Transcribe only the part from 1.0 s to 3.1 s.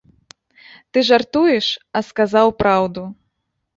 жартуеш, а сказаў праўду.